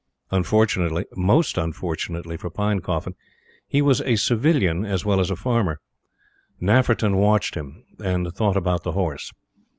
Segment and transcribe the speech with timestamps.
[0.31, 3.13] Unfortunately most unfortunately for Pinecoffin
[3.67, 5.79] he was a Civilian, as well as a farmer.
[6.59, 9.31] Nafferton watched him, and thought about the horse.